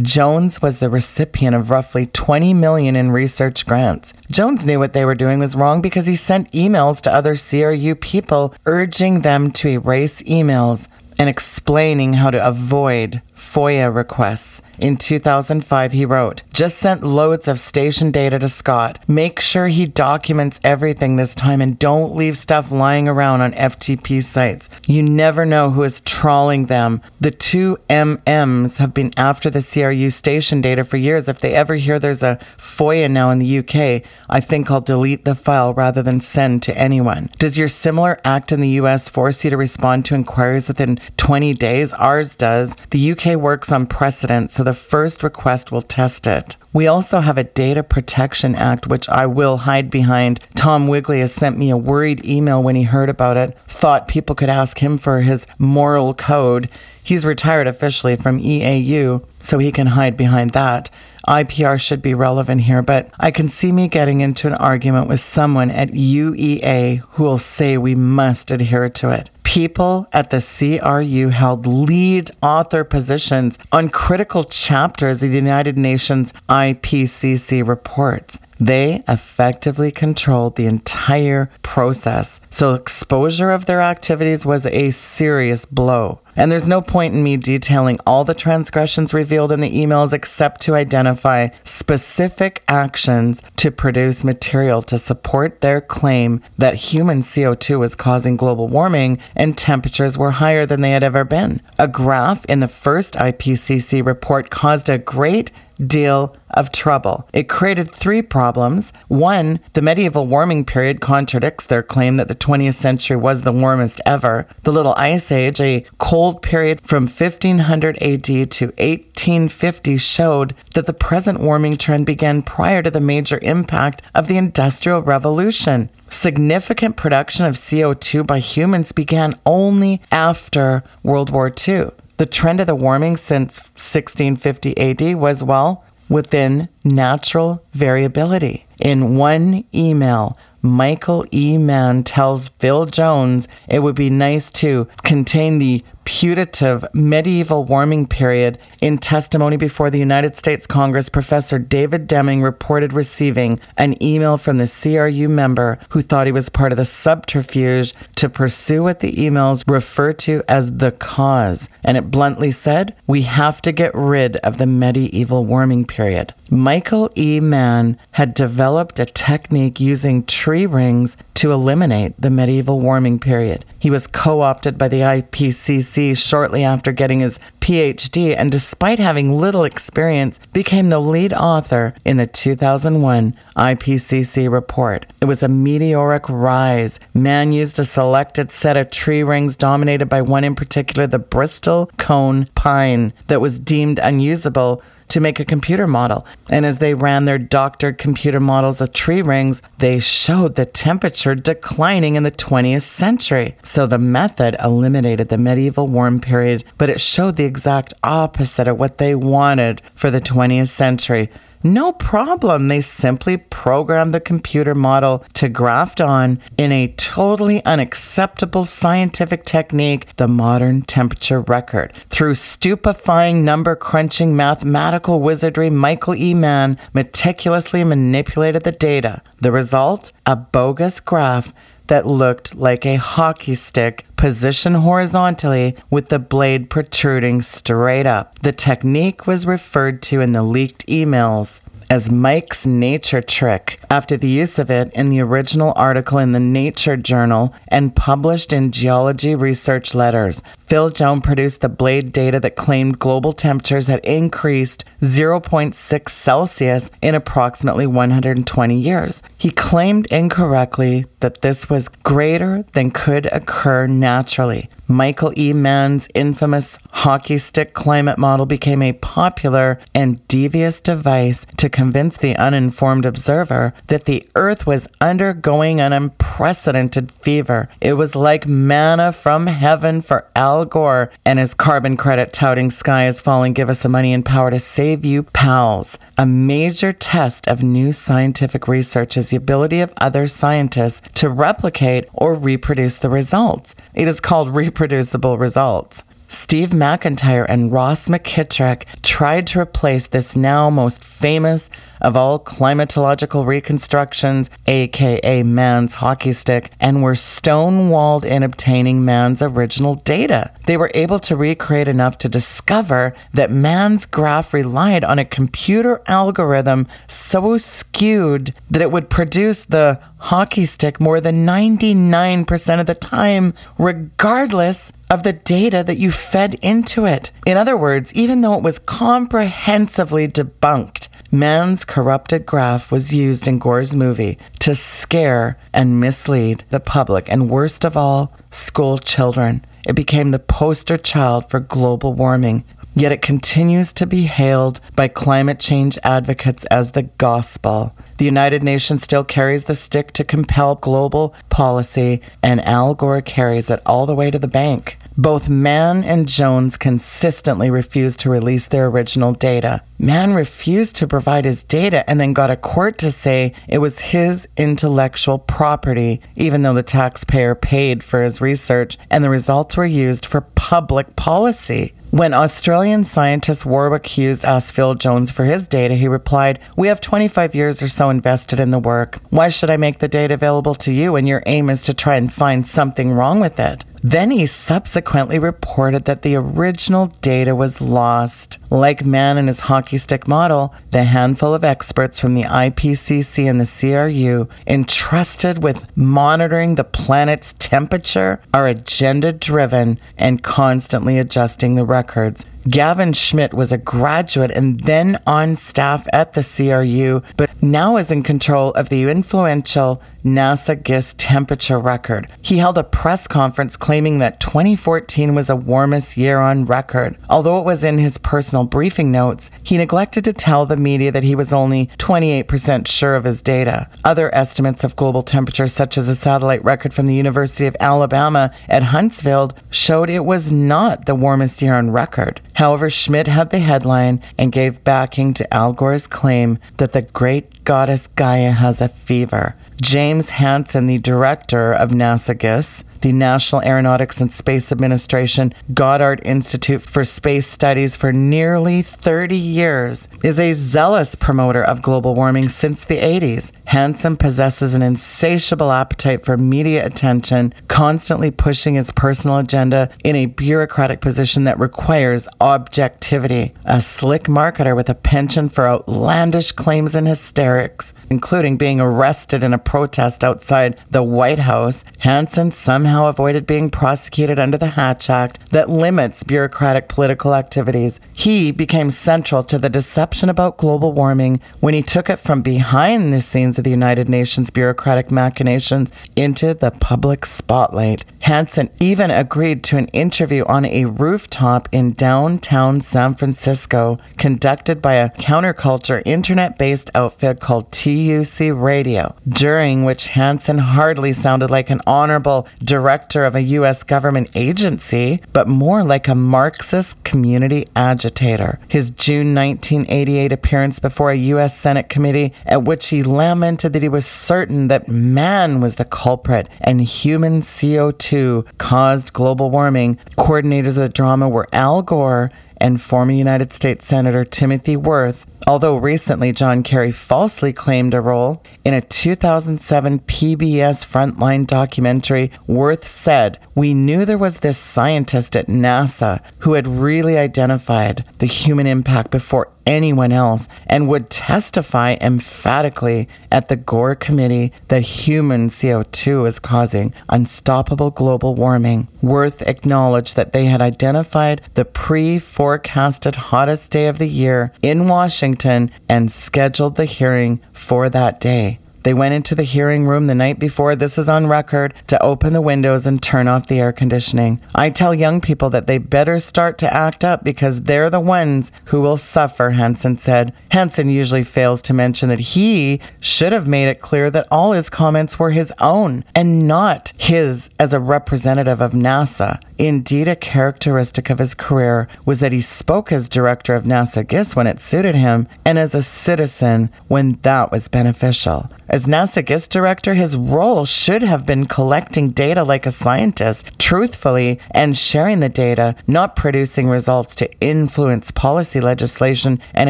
Jones 0.02 0.62
was 0.62 0.80
the 0.80 0.90
recipient 0.90 1.56
of 1.56 1.70
roughly 1.70 2.06
20 2.08 2.54
million 2.54 2.96
in 2.96 3.12
research 3.12 3.66
grants. 3.66 4.14
Jones 4.32 4.66
knew 4.66 4.80
what 4.80 4.94
they 4.94 5.06
were 5.06 5.16
doing 5.16 5.40
was 5.40 5.56
wrong 5.56 5.82
because 5.82 6.08
he 6.08 6.16
sent 6.16 6.52
emails 6.52 7.02
to 7.02 7.14
other 7.14 7.36
CRU 7.36 7.96
people 7.96 8.54
urging 8.66 9.22
them 9.22 9.52
to 9.52 9.70
erase 9.70 10.24
emails 10.24 10.88
and 11.20 11.30
explaining 11.30 12.14
how 12.14 12.32
to 12.32 12.46
avoid 12.46 13.22
FOIA 13.44 13.94
requests. 13.94 14.62
In 14.80 14.98
2005, 14.98 15.92
he 15.92 16.06
wrote, 16.06 16.42
Just 16.52 16.80
sent 16.80 17.04
loads 17.04 17.48
of 17.48 17.60
station 17.60 18.10
data 18.10 18.40
to 18.40 18.50
Scott. 18.50 18.98
Make 19.08 19.40
sure 19.40 19.68
he 19.68 19.86
documents 19.86 20.60
everything 20.64 21.16
this 21.16 21.36
time 21.36 21.62
and 21.62 21.78
don't 21.78 22.16
leave 22.16 22.36
stuff 22.36 22.72
lying 22.72 23.08
around 23.08 23.42
on 23.42 23.54
FTP 23.54 24.24
sites. 24.24 24.70
You 24.86 25.04
never 25.04 25.46
know 25.46 25.70
who 25.70 25.84
is 25.84 26.02
trawling 26.02 26.66
them. 26.66 27.02
The 27.22 27.30
two 27.30 27.78
MMs 27.90 28.78
have 28.78 28.94
been 28.94 29.14
after 29.16 29.52
the 29.52 29.62
CRU 29.62 30.10
station 30.10 30.60
data 30.60 30.84
for 30.84 30.98
years. 30.98 31.30
If 31.30 31.40
they 31.40 31.54
ever 31.54 31.76
hear 31.76 32.00
there's 32.00 32.24
a 32.24 32.40
FOIA 32.58 33.12
now 33.12 33.30
in 33.30 33.40
the 33.40 33.60
UK, 33.60 34.04
I 34.28 34.40
think 34.40 34.72
I'll 34.72 34.82
delete 34.82 35.24
the 35.24 35.36
file 35.36 35.74
rather 35.74 36.02
than 36.02 36.20
send 36.20 36.64
to 36.64 36.78
anyone. 36.78 37.30
Does 37.38 37.58
your 37.58 37.68
similar 37.68 38.20
act 38.26 38.52
in 38.52 38.60
the 38.60 38.70
US 38.70 39.08
force 39.08 39.44
you 39.44 39.52
to 39.52 39.58
respond 39.58 40.06
to 40.06 40.16
inquiries 40.16 40.68
within 40.68 41.00
20 41.18 41.54
days? 41.54 41.94
Ours 41.94 42.34
does. 42.36 42.76
The 42.90 43.12
UK 43.12 43.33
works 43.36 43.72
on 43.72 43.86
precedent, 43.86 44.52
so 44.52 44.64
the 44.64 44.74
first 44.74 45.24
request 45.24 45.72
will 45.72 45.82
test 45.82 46.28
it. 46.28 46.58
We 46.72 46.88
also 46.88 47.20
have 47.20 47.38
a 47.38 47.44
Data 47.44 47.84
Protection 47.84 48.56
Act, 48.56 48.88
which 48.88 49.08
I 49.10 49.26
will 49.26 49.58
hide 49.58 49.90
behind. 49.90 50.40
Tom 50.56 50.88
Wigley 50.88 51.20
has 51.20 51.34
sent 51.34 51.58
me 51.58 51.70
a 51.70 51.78
worried 51.78 52.26
email 52.26 52.62
when 52.62 52.76
he 52.76 52.84
heard 52.84 53.10
about 53.10 53.38
it, 53.38 53.58
thought 53.68 54.08
people 54.08 54.36
could 54.36 54.50
ask 54.50 54.80
him 54.80 54.98
for 54.98 55.22
his 55.22 55.46
model 55.58 56.14
code. 56.14 56.70
He's 57.04 57.26
retired 57.26 57.68
officially 57.68 58.16
from 58.16 58.40
EAU, 58.40 59.24
so 59.40 59.60
he 59.60 59.72
can 59.72 59.88
hide 59.88 60.18
behind 60.18 60.52
that. 60.52 60.90
IPR 61.28 61.80
should 61.80 62.02
be 62.02 62.14
relevant 62.14 62.62
here, 62.62 62.82
but 62.82 63.10
I 63.20 63.32
can 63.32 63.48
see 63.48 63.72
me 63.72 63.88
getting 63.88 64.22
into 64.22 64.48
an 64.48 64.56
argument 64.56 65.08
with 65.08 65.22
someone 65.22 65.72
at 65.72 65.92
UEA 65.92 67.00
who 67.12 67.24
will 67.24 67.38
say 67.38 67.78
we 67.78 67.96
must 67.96 68.52
adhere 68.52 68.90
to 68.90 69.10
it. 69.12 69.30
People 69.44 70.08
at 70.14 70.30
the 70.30 70.40
CRU 70.40 71.30
held 71.30 71.66
lead 71.66 72.32
author 72.42 72.84
positions 72.84 73.60
on 73.72 73.90
critical 73.90 74.44
chapters 74.46 75.22
of 75.22 75.30
the 75.30 75.36
United 75.36 75.78
Nations 75.78 76.34
IPCC 76.50 77.68
reports. 77.68 78.40
They 78.60 79.04
effectively 79.08 79.92
controlled 79.92 80.56
the 80.56 80.66
entire 80.66 81.50
process, 81.62 82.40
so 82.50 82.74
exposure 82.74 83.52
of 83.52 83.66
their 83.66 83.82
activities 83.82 84.46
was 84.46 84.66
a 84.66 84.92
serious 84.92 85.66
blow. 85.66 86.20
And 86.36 86.52
there's 86.52 86.68
no 86.68 86.82
point 86.82 87.14
in 87.14 87.24
me 87.24 87.38
detailing 87.38 88.00
all 88.08 88.24
the 88.24 88.34
transgressions 88.34 89.14
revealed 89.14 89.52
in 89.52 89.62
the 89.62 89.72
emails 89.72 90.14
except 90.14 90.62
to 90.62 90.74
identify 90.74 91.50
specific 91.64 92.64
actions 92.68 93.42
to 93.58 93.70
produce 93.70 94.24
material 94.24 94.82
to 94.84 94.98
support 94.98 95.62
their 95.62 95.80
claim 95.80 96.42
that 96.58 96.76
human 96.76 97.22
CO2 97.22 97.78
was 97.78 97.96
causing 97.96 98.36
global 98.36 98.68
warming 98.68 99.20
and 99.36 99.58
temperatures 99.58 100.18
were 100.18 100.32
higher 100.32 100.66
than 100.66 100.82
they 100.82 100.92
had 100.92 101.04
ever 101.04 101.24
been. 101.24 101.62
A 101.78 101.88
graph 101.88 102.46
in 102.46 102.62
the 102.62 102.68
first 102.68 103.14
IPCC 103.14 104.04
report 104.04 104.50
caused 104.50 104.90
a 104.90 104.98
great 104.98 105.52
deal 105.78 106.36
of 106.52 106.72
trouble. 106.72 107.28
It 107.34 107.50
created 107.50 107.92
three 107.92 108.22
problems. 108.22 108.94
One, 109.08 109.60
the 109.74 109.82
medieval 109.82 110.26
warming 110.26 110.66
period 110.66 111.02
contradicts 111.02 111.66
their 111.66 111.84
claim 111.84 112.18
that 112.18 112.28
the 112.28 112.36
20th 112.36 112.76
century 112.76 113.18
was 113.18 113.42
the 113.42 113.52
warmest 113.52 114.00
ever. 114.06 114.48
The 114.64 114.72
Little 114.72 114.94
Ice 114.96 115.32
Age, 115.32 115.60
a 115.60 115.86
cold 115.98 116.42
period 116.42 116.82
from 116.82 117.08
1500 117.08 117.98
AD 118.02 118.24
to 118.24 118.66
1850, 118.66 119.98
showed 119.98 120.56
that 120.76 120.86
the 120.86 120.94
present 120.94 121.40
warming 121.40 121.78
trend 121.78 122.06
began 122.06 122.42
prior 122.42 122.84
to 122.84 122.92
the 122.92 123.00
major 123.00 123.40
impact 123.42 124.02
of 124.14 124.28
the 124.28 124.38
Industrial 124.38 125.02
Revolution. 125.02 125.90
Significant 126.10 126.96
production 126.96 127.46
of 127.46 127.56
CO2 127.56 128.26
by 128.26 128.38
humans 128.40 128.92
began 128.92 129.40
only 129.46 130.02
after 130.12 130.84
World 131.02 131.32
War 131.32 131.52
II. 131.68 131.90
The 132.18 132.26
trend 132.26 132.60
of 132.60 132.68
the 132.68 132.76
warming 132.76 133.18
since 133.18 133.60
1650 133.60 134.78
AD 134.78 135.16
was, 135.16 135.44
well, 135.44 135.84
within 136.10 136.70
natural 136.84 137.64
variability. 137.74 138.66
In 138.80 139.16
one 139.18 139.64
email, 139.74 140.38
Michael 140.62 141.26
E. 141.34 141.58
Mann 141.58 142.04
tells 142.04 142.50
Phil 142.50 142.86
Jones 142.86 143.48
it 143.68 143.80
would 143.80 143.96
be 143.96 144.10
nice 144.10 144.52
to 144.52 144.88
contain 145.04 145.60
the 145.60 145.84
putative 146.06 146.86
medieval 146.94 147.64
warming 147.64 148.08
period 148.08 148.58
in 148.82 148.98
testimony 148.98 149.58
before 149.58 149.90
the 149.90 150.00
United 150.00 150.36
States 150.36 150.68
Congress, 150.68 151.10
Professor 151.10 151.60
David 151.60 152.08
Deming 152.08 152.42
reported 152.42 152.94
receiving 152.94 153.60
an 153.78 154.02
email 154.02 154.38
from 154.38 154.58
the 154.58 154.68
CRU 154.68 155.30
member 155.30 155.80
who 155.90 156.02
thought 156.02 156.28
he 156.28 156.34
was 156.34 156.50
part 156.50 156.72
of 156.72 156.78
the 156.78 156.86
subterfuge 156.86 157.94
to 158.16 158.30
pursue 158.30 158.84
what 158.84 159.00
the 159.00 159.14
emails 159.14 159.64
refer 159.68 160.14
to 160.14 160.44
as 160.48 160.78
the 160.78 160.92
cause. 160.92 161.70
And 161.84 161.98
it 161.98 162.12
bluntly 162.12 162.52
said, 162.52 162.96
We 163.08 163.24
have 163.24 163.62
to 163.64 163.72
get 163.72 163.94
rid 163.94 164.38
of 164.38 164.58
the 164.58 164.66
medieval 164.66 165.46
warming 165.46 165.86
period. 165.86 166.34
Michael 166.50 167.10
E. 167.18 167.40
Mann 167.40 167.98
had 168.12 168.34
developed 168.34 169.00
a 169.00 169.06
technique 169.06 169.80
using 169.80 170.24
tree 170.26 170.66
rings 170.66 171.18
to 171.36 171.52
eliminate 171.52 172.14
the 172.18 172.30
medieval 172.30 172.80
warming 172.80 173.20
period. 173.20 173.66
He 173.84 173.90
was 173.90 174.08
co 174.08 174.40
opted 174.40 174.78
by 174.78 174.88
the 174.88 175.02
IPCC 175.02 176.18
shortly 176.18 176.64
after 176.64 176.94
getting 176.94 177.20
his 177.20 177.38
PhD, 177.60 178.34
and 178.34 178.50
despite 178.50 178.98
having 178.98 179.38
little 179.38 179.66
experience, 179.66 180.40
became 180.54 180.88
the 180.88 181.02
lead 181.02 181.34
author 181.34 181.94
in 182.06 182.16
the 182.16 182.26
2001 182.26 183.36
IPCC 183.58 184.50
report. 184.50 185.06
It 185.20 185.26
was 185.26 185.44
a 185.44 185.50
meteoric 185.50 186.30
rise. 186.30 186.98
Mann 187.14 187.52
used 187.52 187.78
a 187.78 187.84
selected 187.84 188.54
set 188.54 188.78
of 188.78 188.90
tree 188.90 189.22
rings 189.22 189.58
dominated 189.58 190.06
by 190.06 190.22
one 190.22 190.46
in 190.46 190.56
particular, 190.56 191.06
the 191.06 191.20
bristlecone 191.20 192.48
pine, 192.56 193.12
that 193.28 193.42
was 193.42 193.60
deemed 193.60 194.00
unusable 194.00 194.82
to 195.14 195.20
make 195.20 195.40
a 195.40 195.46
computer 195.46 195.86
model. 195.86 196.26
And 196.50 196.66
as 196.66 196.80
they 196.80 196.96
ran 196.96 197.26
their 197.26 197.38
doctored 197.38 198.00
computer 198.00 198.40
models 198.40 198.82
of 198.82 198.94
tree 198.94 199.22
rings, 199.22 199.62
they 199.78 200.00
showed 200.00 200.56
the 200.56 200.66
temperature 200.66 201.36
declining 201.36 202.16
in 202.16 202.24
the 202.24 202.32
20th 202.32 202.82
century. 202.82 203.56
So 203.62 203.86
the 203.86 204.00
method 204.00 204.56
eliminated 204.62 205.30
the 205.30 205.38
medieval 205.38 205.88
warm 205.88 206.20
period, 206.20 206.64
but 206.80 206.90
it 206.90 207.00
showed 207.00 207.36
the 207.36 207.46
exact 207.46 207.94
opposite 208.04 208.68
of 208.68 208.80
what 208.80 208.98
they 208.98 209.14
wanted 209.14 209.84
for 209.94 210.10
the 210.10 210.20
20th 210.20 210.70
century. 210.70 211.30
No 211.64 211.94
problem. 211.94 212.68
They 212.68 212.82
simply 212.82 213.38
programmed 213.38 214.14
the 214.14 214.20
computer 214.20 214.76
model 214.76 215.24
to 215.36 215.48
graft 215.48 216.02
on, 216.02 216.40
in 216.58 216.72
a 216.74 216.90
totally 216.98 217.64
unacceptable 217.64 218.66
scientific 218.66 219.46
technique, 219.46 220.14
the 220.18 220.28
modern 220.28 220.82
temperature 220.82 221.40
record. 221.40 221.94
Through 222.10 222.36
stupefying 222.36 223.46
number 223.46 223.76
crunching 223.76 224.36
mathematical 224.36 225.22
wizardry, 225.22 225.70
Michael 225.70 226.16
E. 226.16 226.34
Mann 226.34 226.78
meticulously 226.94 227.84
manipulated 227.84 228.64
the 228.64 228.74
data. 228.74 229.22
The 229.40 229.52
result? 229.52 230.12
A 230.26 230.36
bogus 230.36 231.00
graph 231.00 231.54
that 231.88 232.08
looked 232.08 232.56
like 232.56 232.86
a 232.86 232.96
hockey 232.96 233.56
stick 233.56 234.06
positioned 234.16 234.78
horizontally 234.78 235.76
with 235.90 236.10
the 236.10 236.20
blade 236.20 236.70
protruding 236.70 237.42
straight 237.42 238.06
up. 238.06 238.40
The 238.40 238.54
technique 238.54 239.28
was 239.28 239.46
referred 239.46 240.02
to 240.04 240.22
in 240.22 240.32
the 240.32 240.44
leaked 240.44 240.86
emails 240.88 241.60
as 241.90 242.12
Mike's 242.12 242.66
nature 242.66 243.22
trick 243.22 243.80
after 243.90 244.18
the 244.18 244.30
use 244.30 244.60
of 244.60 244.70
it 244.70 244.92
in 244.94 245.10
the 245.10 245.20
original 245.20 245.74
article 245.76 246.18
in 246.18 246.32
the 246.32 246.40
Nature 246.40 246.98
Journal 246.98 247.54
and 247.68 247.96
published 247.96 248.54
in 248.54 248.72
Geology 248.72 249.36
Research 249.36 249.94
Letters. 249.94 250.42
Phil 250.66 250.90
Jones 250.90 251.24
produced 251.24 251.62
the 251.62 251.70
blade 251.70 252.12
data 252.12 252.40
that 252.40 252.56
claimed 252.56 252.98
global 253.00 253.34
temperatures 253.34 253.88
had 253.88 254.00
increased 254.04 254.86
0.6 255.02 256.10
Celsius 256.10 256.90
in 257.02 257.16
approximately 257.16 257.86
120 257.86 258.80
years. 258.80 259.22
He 259.38 259.52
claimed 259.52 260.08
incorrectly 260.08 261.06
that 261.20 261.42
this 261.42 261.70
was 261.70 261.90
greater 261.90 262.64
than 262.74 262.92
could 262.92 263.28
occur 263.28 263.88
naturally. 263.88 264.70
Michael 264.94 265.34
E. 265.38 265.54
Mann's 265.54 266.08
infamous 266.14 266.78
hockey 266.92 267.40
stick 267.40 267.74
climate 267.74 268.20
model 268.20 268.46
became 268.46 268.82
a 268.84 268.94
popular 268.94 269.80
and 269.96 270.26
devious 270.28 270.80
device 270.80 271.48
to 271.58 271.68
convince 271.68 272.16
the 272.16 272.36
uninformed 272.36 273.06
observer 273.06 273.74
that 273.88 274.06
the 274.06 274.28
Earth 274.36 274.68
was 274.68 274.88
undergoing 275.02 275.82
an 275.82 275.94
unprecedented 275.94 277.12
fever. 277.12 277.70
It 277.82 277.94
was 277.94 278.16
like 278.16 278.46
manna 278.48 279.12
from 279.12 279.48
heaven 279.48 280.02
for 280.04 280.30
Al 280.36 280.66
Gore 280.66 281.12
and 281.26 281.40
his 281.40 281.56
carbon 281.56 281.98
credit 281.98 282.32
touting 282.32 282.70
sky 282.70 283.08
is 283.08 283.20
falling, 283.20 283.54
give 283.54 283.70
us 283.70 283.82
the 283.82 283.90
money 283.90 284.14
and 284.14 284.24
power 284.24 284.52
to 284.52 284.60
save 284.60 285.04
you, 285.04 285.24
pals. 285.24 285.98
A 286.16 286.28
major 286.28 286.94
test 286.94 287.48
of 287.48 287.64
new 287.64 287.92
scientific 287.92 288.68
research 288.68 289.18
is 289.18 289.32
the 289.32 289.38
ability 289.38 289.80
of 289.80 289.92
other 289.98 290.28
scientists 290.28 291.02
to 291.16 291.28
replicate 291.28 292.08
or 292.14 292.36
reproduce 292.36 292.98
the 292.98 293.10
results. 293.10 293.74
It 293.96 294.08
is 294.08 294.20
called 294.20 294.50
reproducible 294.84 295.38
results. 295.38 296.04
Steve 296.28 296.72
McIntyre 296.72 297.46
and 297.48 297.72
Ross 297.72 298.10
McKitrick 298.10 298.84
tried 299.02 299.48
to 299.48 299.62
replace 299.62 300.08
this 300.08 300.36
now 300.36 300.70
most 300.70 301.02
famous 301.02 301.70
of 302.04 302.18
all 302.18 302.40
climatological 302.40 303.46
reconstructions, 303.46 304.50
aka 304.68 305.44
Mann's 305.44 305.96
hockey 305.96 306.34
stick, 306.34 306.70
and 306.80 307.02
were 307.02 307.14
stonewalled 307.14 308.26
in 308.26 308.44
obtaining 308.44 309.06
Mann's 309.06 309.42
original 309.42 309.96
data. 309.96 310.52
They 310.66 310.78
were 310.78 310.92
able 310.94 311.20
to 311.20 311.36
recreate 311.36 311.88
enough 311.88 312.18
to 312.20 312.30
discover 312.30 313.16
that 313.34 313.52
Mann's 313.52 314.06
graph 314.06 314.54
relied 314.54 315.04
on 315.04 315.20
a 315.20 315.26
computer 315.26 316.02
algorithm 316.08 316.88
so 317.08 317.58
skewed 317.58 318.54
that 318.70 318.82
it 318.82 318.92
would 318.92 319.10
produce 319.10 319.66
the 319.66 320.00
hockey 320.18 320.66
stick 320.66 321.00
more 321.02 321.20
than 321.20 321.46
99% 321.46 322.80
of 322.80 322.86
the 322.86 322.96
time, 322.96 323.54
regardless 323.78 324.92
of 325.10 325.24
the 325.24 325.34
data 325.34 325.84
that 325.84 325.98
you 325.98 326.12
fed 326.12 326.56
into 326.56 327.06
it. 327.06 327.30
In 327.46 327.58
other 327.58 327.76
words, 327.76 328.14
even 328.14 328.42
though 328.42 328.56
it 328.56 328.64
was 328.64 328.80
comprehensively 328.80 330.28
debunked, 330.28 331.10
Mann's 331.34 331.84
corrupted 331.84 332.46
graph 332.46 332.92
was 332.92 333.12
used 333.12 333.48
in 333.48 333.58
Gore's 333.58 333.96
movie 333.96 334.38
to 334.60 334.76
scare 334.76 335.58
and 335.74 336.00
mislead 336.00 336.64
the 336.70 336.80
public, 336.80 337.28
and 337.28 337.50
worst 337.50 337.84
of 337.84 337.98
all, 337.98 338.32
school 338.52 339.00
children. 339.00 339.66
It 339.84 339.94
became 339.94 340.30
the 340.30 340.38
poster 340.38 340.96
child 340.96 341.50
for 341.50 341.60
global 341.60 342.14
warming, 342.14 342.66
yet 342.94 343.12
it 343.12 343.24
continues 343.24 343.94
to 343.94 344.06
be 344.06 344.28
hailed 344.28 344.80
by 344.96 345.08
climate 345.08 345.60
change 345.60 345.98
advocates 346.04 346.66
as 346.66 346.92
the 346.92 347.02
gospel. 347.02 347.96
The 348.18 348.26
United 348.26 348.64
Nations 348.64 349.04
still 349.04 349.24
carries 349.24 349.64
the 349.66 349.76
stick 349.76 350.12
to 350.14 350.24
compel 350.24 350.76
global 350.76 351.34
policy, 351.50 352.22
and 352.42 352.64
Al 352.66 352.94
Gore 352.96 353.22
carries 353.22 353.70
it 353.70 353.82
all 353.86 354.06
the 354.06 354.16
way 354.16 354.30
to 354.32 354.40
the 354.40 354.48
bank. 354.48 354.98
Both 355.18 355.48
Mann 355.48 356.04
and 356.04 356.28
Jones 356.28 356.76
consistently 356.76 357.70
refused 357.70 358.20
to 358.22 358.32
release 358.32 358.68
their 358.68 358.88
original 358.88 359.34
data. 359.34 359.84
Mann 360.00 360.34
refused 360.34 360.96
to 360.98 361.08
provide 361.08 361.46
his 361.46 361.64
data 361.64 362.08
and 362.10 362.20
then 362.20 362.34
got 362.34 362.50
a 362.50 362.56
court 362.56 362.98
to 363.00 363.12
say 363.12 363.54
it 363.68 363.78
was 363.78 364.00
his 364.00 364.48
intellectual 364.58 365.38
property, 365.38 366.20
even 366.36 366.64
though 366.64 366.74
the 366.74 366.82
taxpayer 366.82 367.54
paid 367.54 368.04
for 368.04 368.24
his 368.24 368.42
research 368.42 368.98
and 369.12 369.24
the 369.24 369.30
results 369.30 369.78
were 369.78 369.86
used 369.86 370.26
for 370.26 370.42
public 370.42 371.16
policy. 371.16 371.94
When 372.14 372.36
Australian 372.36 373.06
scientist 373.06 373.66
Warwick 373.66 374.06
Hughes 374.06 374.46
asked 374.46 374.76
Phil 374.76 374.94
Jones 374.94 375.32
for 375.32 375.46
his 375.46 375.68
data, 375.68 375.96
he 375.96 376.08
replied, 376.08 376.60
We 376.78 376.88
have 376.88 377.02
25 377.02 377.56
years 377.56 377.82
or 377.82 377.88
so 377.88 378.12
invested 378.12 378.60
in 378.60 378.70
the 378.70 378.78
work. 378.78 379.18
Why 379.32 379.50
should 379.50 379.72
I 379.72 379.78
make 379.78 379.98
the 379.98 380.08
data 380.08 380.36
available 380.36 380.76
to 380.76 380.94
you 380.94 381.14
when 381.14 381.26
your 381.26 381.42
aim 381.48 381.72
is 381.72 381.82
to 381.82 381.94
try 381.96 382.14
and 382.18 382.32
find 382.32 382.68
something 382.68 383.14
wrong 383.14 383.40
with 383.40 383.60
it? 383.60 383.84
Then 384.06 384.32
he 384.32 384.46
subsequently 384.46 385.40
reported 385.40 386.04
that 386.06 386.24
the 386.24 386.36
original 386.36 387.06
data 387.22 387.56
was 387.56 387.80
lost. 387.80 388.58
Like 388.70 389.06
Mann 389.06 389.38
and 389.38 389.48
his 389.48 389.62
hockey 389.62 389.98
stick 389.98 390.28
model, 390.28 390.74
the 390.92 391.06
handful 391.06 391.54
of 391.54 391.64
experts 391.64 392.20
from 392.20 392.36
the 392.36 392.44
IPCC 392.44 393.50
and 393.50 393.62
the 393.62 393.66
CRU 393.66 394.50
entrusted 394.68 395.64
with 395.64 395.88
monitoring 395.96 396.76
the 396.76 396.84
planet's 396.84 397.54
temperature 397.60 398.42
are 398.54 398.68
agenda 398.68 399.32
driven 399.32 400.00
and 400.18 400.44
constantly 400.44 401.18
adjusting 401.18 401.76
the 401.76 401.86
records. 401.86 402.46
Gavin 402.70 403.12
Schmidt 403.12 403.54
was 403.54 403.74
a 403.74 403.78
graduate 403.78 404.52
and 404.52 404.80
then 404.82 405.20
on 405.28 405.56
staff 405.56 406.08
at 406.14 406.34
the 406.34 406.44
CRU, 406.44 407.22
but 407.36 407.50
now 407.62 407.98
is 407.98 408.10
in 408.10 408.24
control 408.24 408.72
of 408.72 408.88
the 408.88 409.04
influential 409.04 410.02
NASA 410.24 410.82
GISS 410.82 411.16
temperature 411.16 411.78
record. 411.78 412.30
He 412.42 412.58
held 412.58 412.78
a 412.78 412.84
press 412.84 413.28
conference 413.28 413.76
claiming 413.76 414.20
that 414.20 414.40
2014 414.40 415.36
was 415.36 415.48
the 415.48 415.56
warmest 415.56 416.16
year 416.16 416.40
on 416.40 416.66
record. 416.66 417.18
Although 417.30 417.60
it 417.60 417.66
was 417.66 417.84
in 417.84 417.98
his 417.98 418.18
personal 418.18 418.66
briefing 418.66 419.12
notes, 419.12 419.52
he 419.64 419.78
neglected 419.78 420.24
to 420.24 420.34
tell 420.34 420.66
the 420.66 420.78
media 420.78 421.12
that 421.12 421.24
he 421.24 421.36
was 421.36 421.52
only 421.52 421.88
28% 421.98 422.88
sure 422.88 423.16
of 423.16 423.26
his 423.26 423.42
data. 423.42 423.90
Other 424.06 424.34
estimates 424.34 424.86
of 424.86 424.96
global 424.96 425.24
temperature, 425.24 425.68
such 425.68 425.98
as 425.98 426.08
a 426.08 426.16
satellite 426.16 426.64
record 426.64 426.94
from 426.94 427.06
the 427.06 427.16
University 427.16 427.66
of 427.66 427.76
Alabama 427.82 428.54
at 428.70 428.84
Huntsville, 428.84 429.52
showed 429.72 430.10
it 430.10 430.26
was 430.26 430.52
not 430.52 431.06
the 431.06 431.16
warmest 431.16 431.62
year 431.62 431.76
on 431.76 431.92
record. 431.92 432.40
However, 432.56 432.90
Schmidt 432.90 433.28
had 433.28 433.50
the 433.50 433.60
headline 433.60 434.22
and 434.38 434.52
gave 434.52 434.84
backing 434.84 435.34
to 435.36 435.54
Al 435.54 435.74
Gore's 435.74 436.08
claim 436.08 436.60
that 436.78 436.94
the 436.94 437.02
great 437.02 437.64
goddess 437.64 438.08
Gaia 438.16 438.52
has 438.52 438.80
a 438.82 438.88
fever. 438.88 439.56
James 439.82 440.32
Hansen, 440.32 440.88
the 440.88 441.00
director 441.00 441.74
of 441.74 441.90
NASA 441.90 442.38
GISS, 442.38 442.84
the 443.04 443.12
National 443.12 443.62
Aeronautics 443.64 444.22
and 444.22 444.32
Space 444.32 444.72
Administration 444.72 445.54
Goddard 445.74 446.22
Institute 446.24 446.82
for 446.82 447.04
Space 447.04 447.46
Studies 447.46 447.98
for 447.98 448.14
nearly 448.14 448.82
30 448.82 449.38
years, 449.38 450.08
is 450.24 450.40
a 450.40 450.54
zealous 450.54 451.14
promoter 451.14 451.62
of 451.62 451.82
global 451.82 452.16
warming 452.16 452.48
since 452.48 452.86
the 452.86 453.00
80s. 453.00 453.52
Hansen 453.66 454.16
possesses 454.16 454.74
an 454.74 454.82
insatiable 454.82 455.70
appetite 455.70 456.24
for 456.24 456.38
media 456.38 456.86
attention, 456.86 457.54
constantly 457.68 458.32
pushing 458.32 458.76
his 458.76 458.92
personal 458.92 459.38
agenda 459.38 459.90
in 460.06 460.16
a 460.16 460.28
bureaucratic 460.28 461.02
position 461.02 461.44
that 461.44 461.60
requires 461.60 462.30
objectivity. 462.40 463.54
A 463.66 463.82
slick 463.82 464.24
marketer 464.24 464.78
with 464.78 464.88
a 464.88 464.96
penchant 464.96 465.52
for 465.52 465.68
outlandish 465.68 466.54
claims 466.54 466.96
and 466.96 467.08
hysterics, 467.08 467.94
including 468.10 468.56
being 468.56 468.80
arrested 468.80 469.44
in 469.44 469.54
a 469.54 469.60
protest 469.60 470.24
outside 470.24 470.80
the 470.90 471.04
White 471.04 471.40
House, 471.40 471.84
Hansen 472.00 472.52
somehow 472.52 472.93
somehow 472.94 473.10
avoided 473.10 473.48
being 473.48 473.72
prosecuted 473.72 474.38
under 474.38 474.56
the 474.56 474.68
Hatch 474.68 475.10
Act 475.10 475.40
that 475.50 475.68
limits 475.68 476.24
bureaucratic 476.24 476.88
political 476.88 477.34
activities. 477.34 478.00
He 478.14 478.52
became 478.52 478.92
central 478.92 479.42
to 479.46 479.58
the 479.58 479.68
deception 479.68 480.30
about 480.30 480.58
global 480.58 480.92
warming 480.94 481.42
when 481.60 481.74
he 481.74 481.82
took 481.82 482.08
it 482.08 482.20
from 482.20 482.44
behind 482.44 483.12
the 483.12 483.20
scenes 483.20 483.58
of 483.58 483.64
the 483.64 483.72
United 483.72 484.10
Nations 484.10 484.52
bureaucratic 484.52 485.10
machinations 485.10 485.92
into 486.16 486.54
the 486.54 486.70
public 486.70 487.26
spotlight. 487.26 488.06
Hansen 488.22 488.70
even 488.80 489.10
agreed 489.10 489.64
to 489.64 489.78
an 489.78 489.88
interview 489.88 490.46
on 490.46 490.64
a 490.64 490.86
rooftop 490.86 491.68
in 491.72 491.94
downtown 491.94 492.80
San 492.80 493.16
Francisco 493.16 493.98
conducted 494.18 494.84
by 494.84 494.94
a 494.94 495.10
counterculture 495.10 496.04
internet 496.06 496.60
based 496.60 496.92
outfit 496.94 497.40
called 497.40 497.72
TUC 497.72 498.52
Radio, 498.54 499.16
during 499.28 499.84
which 499.84 500.08
Hansen 500.08 500.60
hardly 500.60 501.12
sounded 501.12 501.50
like 501.50 501.72
an 501.72 501.82
honorable 501.88 502.48
director 502.84 503.24
of 503.24 503.34
a 503.34 503.42
U.S. 503.60 503.82
government 503.82 504.30
agency, 504.36 505.22
but 505.32 505.48
more 505.48 505.86
like 505.86 506.10
a 506.10 506.16
Marxist 506.16 507.02
community 507.06 507.66
agitator. 507.78 508.60
His 508.68 508.90
June 508.90 509.34
1988 509.34 510.34
appearance 510.34 510.80
before 510.80 511.10
a 511.10 511.26
U.S. 511.34 511.58
Senate 511.58 511.88
committee, 511.88 512.34
at 512.46 512.66
which 512.66 512.90
he 512.90 513.02
lamented 513.02 513.72
that 513.72 513.84
he 513.84 513.88
was 513.88 514.06
certain 514.06 514.68
that 514.68 514.90
man 514.90 515.62
was 515.62 515.76
the 515.76 515.86
culprit 515.86 516.50
and 516.60 516.82
human 516.82 517.40
CO2 517.40 518.46
caused 518.58 519.14
global 519.14 519.50
warming, 519.50 519.98
coordinators 520.18 520.76
of 520.76 520.84
the 520.84 520.90
drama 520.90 521.30
were 521.30 521.48
Al 521.54 521.84
Gore 521.84 522.32
and 522.64 522.82
former 522.82 523.12
United 523.12 523.54
States 523.54 523.86
Senator 523.86 524.24
Timothy 524.24 524.78
Wirth, 524.78 525.28
Although 525.46 525.76
recently 525.76 526.32
John 526.32 526.64
Kerry 526.64 526.92
falsely 526.92 527.52
claimed 527.52 527.94
a 527.94 528.00
role 528.00 528.42
in 528.64 528.74
a 528.74 528.80
2007 528.80 530.00
PBS 530.00 530.86
Frontline 530.86 531.46
documentary, 531.46 532.32
Wirth 532.48 532.88
said, 532.88 533.40
We 533.54 533.74
knew 533.74 534.06
there 534.06 534.18
was 534.18 534.40
this 534.40 534.58
scientist 534.58 535.36
at 535.36 535.48
NASA 535.48 536.24
who 536.40 536.54
had 536.54 536.66
really 536.66 537.18
identified 537.18 538.06
the 538.20 538.26
human 538.26 538.68
impact 538.68 539.12
before 539.12 539.52
anyone 539.66 540.12
else 540.12 540.48
and 540.68 540.88
would 540.88 541.10
testify 541.10 541.96
emphatically 542.02 543.08
at 543.32 543.50
the 543.50 543.56
Gore 543.56 543.96
Committee 543.96 544.52
that 544.68 544.82
human 544.82 545.50
CO2 545.50 546.28
is 546.28 546.40
causing 546.40 546.94
unstoppable 547.10 547.92
global 547.92 548.36
warming. 548.36 548.88
Wirth 549.02 549.42
acknowledged 549.44 550.16
that 550.16 550.34
they 550.34 550.46
had 550.46 550.62
identified 550.62 551.42
the 551.54 551.66
pre 551.66 552.20
forecasted 552.54 553.16
hottest 553.16 553.72
day 553.72 553.88
of 553.88 553.98
the 553.98 554.08
year 554.08 554.52
in 554.62 554.88
Washington 554.88 555.72
and 555.90 556.12
scheduled 556.12 556.76
the 556.76 556.86
hearing 556.86 557.40
for 557.52 557.90
that 557.90 558.20
day. 558.20 558.60
They 558.84 558.94
went 558.94 559.14
into 559.14 559.34
the 559.34 559.44
hearing 559.44 559.86
room 559.86 560.08
the 560.08 560.16
night 560.16 560.40
before, 560.40 560.76
this 560.76 560.98
is 560.98 561.08
on 561.08 561.28
record, 561.28 561.74
to 561.88 562.02
open 562.04 562.34
the 562.34 562.42
windows 562.42 562.86
and 562.86 563.02
turn 563.02 563.28
off 563.28 563.48
the 563.48 563.60
air 563.60 563.72
conditioning. 563.72 564.42
I 564.54 564.70
tell 564.70 564.94
young 564.94 565.22
people 565.22 565.50
that 565.52 565.68
they 565.68 565.78
better 565.78 566.20
start 566.20 566.58
to 566.60 566.74
act 566.74 567.06
up 567.06 567.24
because 567.24 567.62
they're 567.62 567.90
the 567.90 568.00
ones 568.00 568.52
who 568.66 568.82
will 568.82 568.98
suffer, 568.98 569.52
Hansen 569.52 569.98
said. 569.98 570.34
Hansen 570.52 570.90
usually 570.90 571.24
fails 571.24 571.62
to 571.64 571.74
mention 571.74 572.10
that 572.10 572.20
he 572.20 572.82
should 573.00 573.32
have 573.32 573.48
made 573.48 573.70
it 573.70 573.80
clear 573.82 574.12
that 574.12 574.28
all 574.30 574.52
his 574.52 574.70
comments 574.70 575.18
were 575.18 575.32
his 575.32 575.54
own 575.60 576.04
and 576.14 576.48
not 576.48 576.92
his 576.98 577.50
as 577.60 577.74
a 577.74 577.80
representative 577.80 578.60
of 578.60 578.74
NASA. 578.74 579.42
Indeed, 579.58 580.08
a 580.08 580.16
characteristic 580.16 581.10
of 581.10 581.20
his 581.20 581.34
career 581.34 581.88
was 582.06 582.20
that 582.20 582.34
he 582.34 582.42
spoke 582.42 582.92
as 582.92 583.08
director 583.08 583.56
of 583.56 583.64
NASA 583.64 584.06
GISS 584.06 584.36
when 584.36 584.48
it 584.48 584.60
suited 584.60 584.96
him 584.96 585.28
and 585.46 585.58
as 585.58 585.74
a 585.74 585.82
citizen 585.82 586.70
when 586.88 587.14
that 587.22 587.52
was 587.52 587.68
beneficial. 587.68 588.48
As 588.74 588.88
NASA 588.88 589.24
GISS 589.24 589.48
director, 589.50 589.94
his 589.94 590.18
role 590.18 590.66
should 590.66 591.04
have 591.04 591.28
been 591.28 591.46
collecting 591.46 592.10
data 592.10 592.44
like 592.44 592.66
a 592.66 592.72
scientist, 592.72 593.52
truthfully, 593.60 594.40
and 594.50 594.76
sharing 594.76 595.20
the 595.20 595.30
data, 595.30 595.76
not 595.86 596.16
producing 596.16 596.68
results 596.68 597.14
to 597.18 597.32
influence 597.40 598.10
policy 598.10 598.60
legislation 598.60 599.40
and 599.54 599.70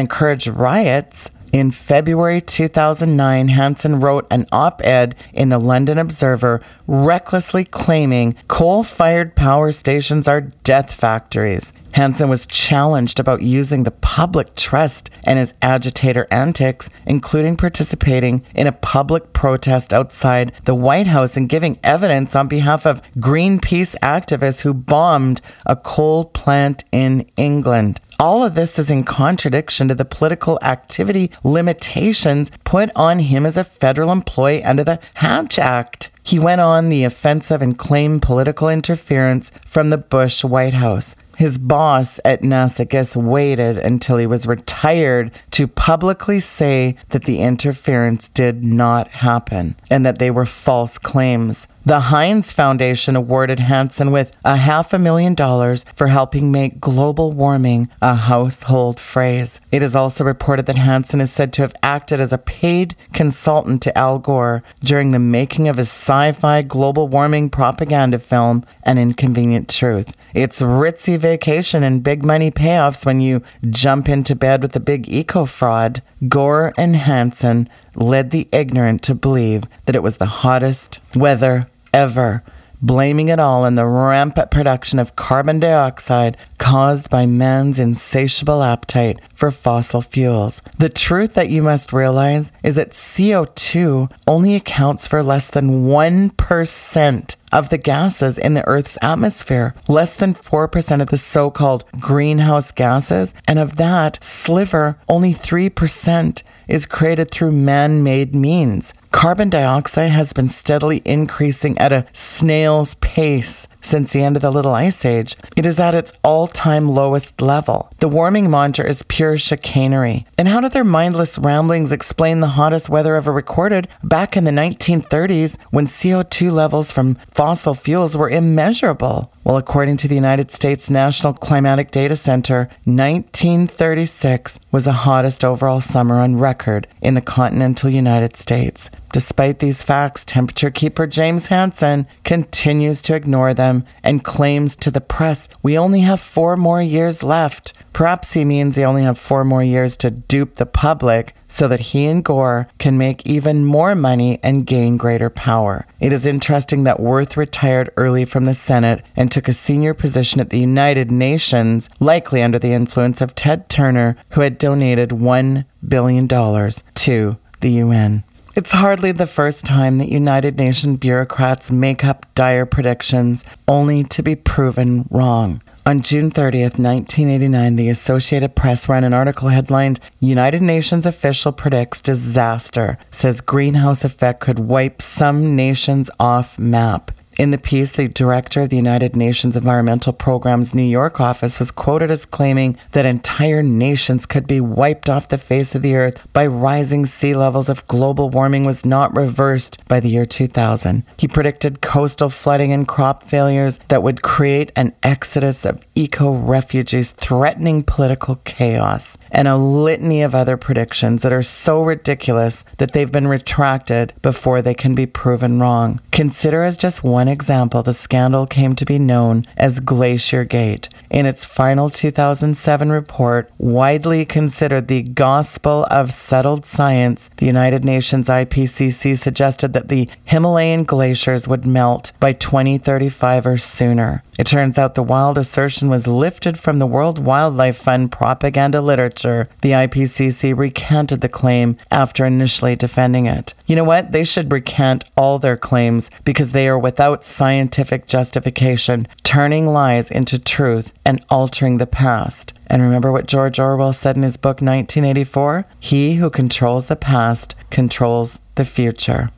encourage 0.00 0.48
riots. 0.48 1.30
In 1.54 1.70
February 1.70 2.40
2009, 2.40 3.46
Hansen 3.46 4.00
wrote 4.00 4.26
an 4.28 4.44
op 4.50 4.84
ed 4.84 5.14
in 5.32 5.50
the 5.50 5.58
London 5.58 5.98
Observer 5.98 6.60
recklessly 6.88 7.64
claiming 7.64 8.34
coal 8.48 8.82
fired 8.82 9.36
power 9.36 9.70
stations 9.70 10.26
are 10.26 10.40
death 10.40 10.92
factories. 10.92 11.72
Hansen 11.92 12.28
was 12.28 12.44
challenged 12.46 13.20
about 13.20 13.42
using 13.42 13.84
the 13.84 13.92
public 13.92 14.56
trust 14.56 15.10
and 15.22 15.38
his 15.38 15.54
agitator 15.62 16.26
antics, 16.28 16.90
including 17.06 17.56
participating 17.56 18.42
in 18.52 18.66
a 18.66 18.72
public 18.72 19.32
protest 19.32 19.94
outside 19.94 20.50
the 20.64 20.74
White 20.74 21.06
House 21.06 21.36
and 21.36 21.48
giving 21.48 21.78
evidence 21.84 22.34
on 22.34 22.48
behalf 22.48 22.84
of 22.84 23.00
Greenpeace 23.12 23.94
activists 24.02 24.62
who 24.62 24.74
bombed 24.74 25.40
a 25.66 25.76
coal 25.76 26.24
plant 26.24 26.82
in 26.90 27.30
England. 27.36 28.00
All 28.20 28.44
of 28.44 28.54
this 28.54 28.78
is 28.78 28.90
in 28.90 29.02
contradiction 29.02 29.88
to 29.88 29.94
the 29.94 30.04
political 30.04 30.58
activity 30.62 31.32
limitations 31.42 32.52
put 32.62 32.90
on 32.94 33.18
him 33.18 33.44
as 33.44 33.56
a 33.56 33.64
federal 33.64 34.12
employee 34.12 34.62
under 34.62 34.84
the 34.84 35.00
Hatch 35.14 35.58
Act. 35.58 36.10
He 36.24 36.38
went 36.38 36.62
on 36.62 36.88
the 36.88 37.04
offensive 37.04 37.60
and 37.60 37.78
claimed 37.78 38.22
political 38.22 38.70
interference 38.70 39.52
from 39.66 39.90
the 39.90 39.98
Bush 39.98 40.42
White 40.42 40.74
House. 40.74 41.14
His 41.36 41.58
boss 41.58 42.20
at 42.24 42.42
NASA 42.42 42.88
GISS 42.88 43.16
waited 43.16 43.76
until 43.76 44.16
he 44.18 44.26
was 44.26 44.46
retired 44.46 45.32
to 45.50 45.66
publicly 45.66 46.40
say 46.40 46.96
that 47.10 47.24
the 47.24 47.40
interference 47.40 48.28
did 48.28 48.64
not 48.64 49.08
happen 49.08 49.76
and 49.90 50.06
that 50.06 50.18
they 50.18 50.30
were 50.30 50.46
false 50.46 50.98
claims. 50.98 51.66
The 51.86 52.00
Heinz 52.00 52.50
Foundation 52.50 53.14
awarded 53.14 53.60
Hansen 53.60 54.10
with 54.10 54.34
a 54.42 54.56
half 54.56 54.94
a 54.94 54.98
million 54.98 55.34
dollars 55.34 55.84
for 55.94 56.06
helping 56.06 56.50
make 56.50 56.80
global 56.80 57.30
warming 57.30 57.90
a 58.00 58.14
household 58.14 58.98
phrase. 58.98 59.60
It 59.70 59.82
is 59.82 59.94
also 59.94 60.24
reported 60.24 60.64
that 60.64 60.76
Hansen 60.76 61.20
is 61.20 61.30
said 61.30 61.52
to 61.54 61.62
have 61.62 61.74
acted 61.82 62.20
as 62.20 62.32
a 62.32 62.38
paid 62.38 62.96
consultant 63.12 63.82
to 63.82 63.98
Al 63.98 64.18
Gore 64.18 64.62
during 64.80 65.10
the 65.10 65.18
making 65.18 65.68
of 65.68 65.76
his 65.76 65.90
sci 66.14 66.30
fi 66.30 66.62
global 66.62 67.08
warming 67.08 67.50
propaganda 67.50 68.20
film, 68.20 68.64
An 68.84 68.98
Inconvenient 68.98 69.68
Truth. 69.68 70.16
It's 70.32 70.62
ritzy 70.62 71.18
vacation 71.18 71.82
and 71.82 72.04
big 72.04 72.24
money 72.24 72.52
payoffs 72.52 73.04
when 73.04 73.20
you 73.20 73.42
jump 73.68 74.08
into 74.08 74.36
bed 74.36 74.62
with 74.62 74.72
the 74.72 74.80
big 74.80 75.08
eco 75.08 75.44
fraud. 75.44 76.02
Gore 76.28 76.72
and 76.78 76.94
Hansen 76.94 77.68
led 77.96 78.30
the 78.30 78.46
ignorant 78.52 79.02
to 79.02 79.14
believe 79.16 79.64
that 79.86 79.96
it 79.96 80.04
was 80.04 80.18
the 80.18 80.26
hottest 80.26 81.00
weather 81.16 81.66
ever, 81.92 82.44
blaming 82.82 83.28
it 83.28 83.38
all 83.38 83.64
on 83.64 83.74
the 83.74 83.86
rampant 83.86 84.50
production 84.50 84.98
of 84.98 85.16
carbon 85.16 85.60
dioxide 85.60 86.36
caused 86.58 87.10
by 87.10 87.26
man's 87.26 87.78
insatiable 87.78 88.62
appetite 88.62 89.18
for 89.34 89.50
fossil 89.50 90.02
fuels. 90.02 90.62
The 90.78 90.88
truth 90.88 91.34
that 91.34 91.48
you 91.48 91.62
must 91.62 91.92
realize 91.92 92.52
is 92.62 92.74
that 92.74 92.90
CO2 92.90 94.10
only 94.26 94.54
accounts 94.54 95.06
for 95.06 95.22
less 95.22 95.48
than 95.48 95.86
1% 95.86 97.36
of 97.52 97.68
the 97.68 97.78
gases 97.78 98.36
in 98.36 98.54
the 98.54 98.66
Earth's 98.66 98.98
atmosphere, 99.00 99.74
less 99.88 100.14
than 100.14 100.34
4% 100.34 101.00
of 101.00 101.08
the 101.08 101.16
so 101.16 101.50
called 101.50 101.84
greenhouse 102.00 102.72
gases, 102.72 103.34
and 103.46 103.58
of 103.58 103.76
that 103.76 104.22
sliver, 104.22 104.98
only 105.08 105.32
3% 105.32 106.42
is 106.66 106.86
created 106.86 107.30
through 107.30 107.52
man 107.52 108.02
made 108.02 108.34
means. 108.34 108.94
Carbon 109.14 109.48
dioxide 109.48 110.10
has 110.10 110.32
been 110.32 110.48
steadily 110.48 111.00
increasing 111.04 111.78
at 111.78 111.92
a 111.92 112.04
snail's 112.12 112.96
pace 112.96 113.68
since 113.84 114.12
the 114.12 114.22
end 114.22 114.36
of 114.36 114.42
the 114.42 114.50
Little 114.50 114.74
Ice 114.74 115.04
Age. 115.04 115.36
It 115.56 115.66
is 115.66 115.78
at 115.78 115.94
its 115.94 116.12
all 116.22 116.46
time 116.46 116.88
lowest 116.88 117.40
level. 117.40 117.90
The 118.00 118.08
warming 118.08 118.50
mantra 118.50 118.88
is 118.88 119.02
pure 119.02 119.36
chicanery. 119.36 120.26
And 120.38 120.48
how 120.48 120.60
do 120.60 120.68
their 120.68 120.84
mindless 120.84 121.38
ramblings 121.38 121.92
explain 121.92 122.40
the 122.40 122.56
hottest 122.58 122.88
weather 122.88 123.16
ever 123.16 123.32
recorded 123.32 123.88
back 124.02 124.36
in 124.36 124.44
the 124.44 124.50
1930s 124.50 125.58
when 125.70 125.86
CO2 125.86 126.52
levels 126.52 126.92
from 126.92 127.16
fossil 127.32 127.74
fuels 127.74 128.16
were 128.16 128.30
immeasurable? 128.30 129.30
Well, 129.44 129.58
according 129.58 129.98
to 129.98 130.08
the 130.08 130.14
United 130.14 130.50
States 130.50 130.88
National 130.88 131.34
Climatic 131.34 131.90
Data 131.90 132.16
Center, 132.16 132.70
1936 132.84 134.58
was 134.72 134.84
the 134.84 134.92
hottest 135.04 135.44
overall 135.44 135.82
summer 135.82 136.16
on 136.16 136.38
record 136.38 136.86
in 137.02 137.12
the 137.12 137.20
continental 137.20 137.90
United 137.90 138.38
States. 138.38 138.88
Despite 139.12 139.58
these 139.58 139.82
facts, 139.82 140.24
temperature 140.24 140.70
keeper 140.70 141.06
James 141.06 141.48
Hansen 141.48 142.06
continues 142.24 143.02
to 143.02 143.14
ignore 143.14 143.52
them 143.52 143.73
and 144.02 144.22
claims 144.22 144.76
to 144.76 144.90
the 144.90 145.00
press 145.00 145.48
we 145.62 145.78
only 145.78 146.00
have 146.00 146.20
four 146.20 146.56
more 146.56 146.82
years 146.82 147.22
left. 147.22 147.72
Perhaps 147.92 148.34
he 148.34 148.44
means 148.44 148.76
he 148.76 148.84
only 148.84 149.02
have 149.02 149.18
four 149.18 149.44
more 149.44 149.62
years 149.62 149.96
to 149.98 150.10
dupe 150.10 150.56
the 150.56 150.66
public 150.66 151.34
so 151.48 151.68
that 151.68 151.80
he 151.80 152.06
and 152.06 152.24
Gore 152.24 152.66
can 152.78 152.98
make 152.98 153.24
even 153.24 153.64
more 153.64 153.94
money 153.94 154.40
and 154.42 154.66
gain 154.66 154.96
greater 154.96 155.30
power. 155.30 155.86
It 156.00 156.12
is 156.12 156.26
interesting 156.26 156.82
that 156.84 156.98
Wirth 156.98 157.36
retired 157.36 157.90
early 157.96 158.24
from 158.24 158.44
the 158.44 158.54
Senate 158.54 159.04
and 159.14 159.30
took 159.30 159.46
a 159.46 159.52
senior 159.52 159.94
position 159.94 160.40
at 160.40 160.50
the 160.50 160.58
United 160.58 161.12
Nations, 161.12 161.88
likely 162.00 162.42
under 162.42 162.58
the 162.58 162.72
influence 162.72 163.20
of 163.20 163.36
Ted 163.36 163.68
Turner, 163.68 164.16
who 164.30 164.40
had 164.40 164.58
donated 164.58 165.10
$1 165.10 165.64
billion 165.86 166.26
to 166.26 167.36
the 167.60 167.70
UN. 167.70 168.24
It's 168.56 168.70
hardly 168.70 169.10
the 169.10 169.26
first 169.26 169.64
time 169.64 169.98
that 169.98 170.08
United 170.08 170.56
Nations 170.56 170.98
bureaucrats 170.98 171.72
make 171.72 172.04
up 172.04 172.24
dire 172.36 172.64
predictions 172.64 173.44
only 173.66 174.04
to 174.04 174.22
be 174.22 174.36
proven 174.36 175.08
wrong. 175.10 175.60
On 175.84 176.00
June 176.00 176.30
30th, 176.30 176.78
1989, 176.78 177.74
the 177.74 177.88
Associated 177.88 178.54
Press 178.54 178.88
ran 178.88 179.02
an 179.02 179.12
article 179.12 179.48
headlined 179.48 179.98
United 180.20 180.62
Nations 180.62 181.04
official 181.04 181.50
predicts 181.50 182.00
disaster, 182.00 182.96
says 183.10 183.40
greenhouse 183.40 184.04
effect 184.04 184.38
could 184.38 184.60
wipe 184.60 185.02
some 185.02 185.56
nations 185.56 186.08
off 186.20 186.56
map. 186.56 187.10
In 187.36 187.50
the 187.50 187.58
piece, 187.58 187.90
the 187.90 188.06
director 188.06 188.62
of 188.62 188.68
the 188.68 188.76
United 188.76 189.16
Nations 189.16 189.56
Environmental 189.56 190.12
Program's 190.12 190.72
New 190.72 190.84
York 190.84 191.20
office 191.20 191.58
was 191.58 191.72
quoted 191.72 192.08
as 192.08 192.26
claiming 192.26 192.78
that 192.92 193.04
entire 193.04 193.60
nations 193.60 194.24
could 194.24 194.46
be 194.46 194.60
wiped 194.60 195.08
off 195.08 195.28
the 195.28 195.36
face 195.36 195.74
of 195.74 195.82
the 195.82 195.96
earth 195.96 196.22
by 196.32 196.46
rising 196.46 197.06
sea 197.06 197.34
levels 197.34 197.68
if 197.68 197.84
global 197.88 198.30
warming 198.30 198.64
was 198.64 198.86
not 198.86 199.16
reversed 199.16 199.82
by 199.88 199.98
the 199.98 200.08
year 200.08 200.24
2000. 200.24 201.02
He 201.16 201.26
predicted 201.26 201.80
coastal 201.80 202.30
flooding 202.30 202.70
and 202.70 202.86
crop 202.86 203.24
failures 203.24 203.80
that 203.88 204.04
would 204.04 204.22
create 204.22 204.70
an 204.76 204.94
exodus 205.02 205.64
of 205.64 205.84
eco 205.94 206.32
refugees 206.32 207.10
threatening 207.10 207.82
political 207.82 208.36
chaos 208.44 209.16
and 209.30 209.48
a 209.48 209.56
litany 209.56 210.22
of 210.22 210.34
other 210.34 210.56
predictions 210.56 211.22
that 211.22 211.32
are 211.32 211.42
so 211.42 211.82
ridiculous 211.82 212.64
that 212.78 212.92
they've 212.92 213.10
been 213.10 213.26
retracted 213.26 214.12
before 214.22 214.62
they 214.62 214.74
can 214.74 214.94
be 214.94 215.06
proven 215.06 215.60
wrong. 215.60 216.00
Consider 216.12 216.62
as 216.62 216.78
just 216.78 217.02
one 217.02 217.26
example 217.26 217.82
the 217.82 217.92
scandal 217.92 218.46
came 218.46 218.76
to 218.76 218.84
be 218.84 218.98
known 218.98 219.44
as 219.56 219.80
Glacier 219.80 220.44
Gate. 220.44 220.88
In 221.10 221.26
its 221.26 221.44
final 221.44 221.90
2007 221.90 222.90
report, 222.90 223.50
widely 223.58 224.24
considered 224.24 224.86
the 224.86 225.02
gospel 225.02 225.86
of 225.90 226.12
settled 226.12 226.64
science, 226.64 227.28
the 227.38 227.46
United 227.46 227.84
Nations 227.84 228.28
IPCC 228.28 229.18
suggested 229.18 229.72
that 229.72 229.88
the 229.88 230.08
Himalayan 230.24 230.84
glaciers 230.84 231.48
would 231.48 231.66
melt 231.66 232.12
by 232.20 232.32
2035 232.32 233.46
or 233.46 233.58
sooner. 233.58 234.22
It 234.38 234.46
turns 234.46 234.78
out 234.78 234.94
the 234.94 235.02
wild 235.02 235.38
assertion 235.38 235.83
was 235.88 236.06
lifted 236.06 236.58
from 236.58 236.78
the 236.78 236.86
World 236.86 237.18
Wildlife 237.18 237.76
Fund 237.76 238.12
propaganda 238.12 238.80
literature. 238.80 239.48
The 239.62 239.72
IPCC 239.72 240.56
recanted 240.56 241.20
the 241.20 241.28
claim 241.28 241.76
after 241.90 242.24
initially 242.24 242.76
defending 242.76 243.26
it. 243.26 243.54
You 243.66 243.76
know 243.76 243.84
what? 243.84 244.12
They 244.12 244.24
should 244.24 244.52
recant 244.52 245.04
all 245.16 245.38
their 245.38 245.56
claims 245.56 246.10
because 246.24 246.52
they 246.52 246.68
are 246.68 246.78
without 246.78 247.24
scientific 247.24 248.06
justification, 248.06 249.08
turning 249.22 249.66
lies 249.66 250.10
into 250.10 250.38
truth 250.38 250.92
and 251.04 251.24
altering 251.30 251.78
the 251.78 251.86
past. 251.86 252.52
And 252.66 252.82
remember 252.82 253.12
what 253.12 253.26
George 253.26 253.58
Orwell 253.58 253.92
said 253.92 254.16
in 254.16 254.22
his 254.22 254.36
book 254.36 254.60
1984? 254.60 255.66
He 255.80 256.16
who 256.16 256.30
controls 256.30 256.86
the 256.86 256.96
past 256.96 257.54
controls 257.70 258.40
the 258.54 258.64
future. 258.64 259.30